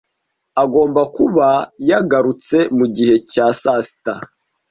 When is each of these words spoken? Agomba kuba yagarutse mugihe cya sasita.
Agomba 0.63 1.01
kuba 1.15 1.47
yagarutse 1.89 2.57
mugihe 2.77 3.15
cya 3.31 3.45
sasita. 3.61 4.13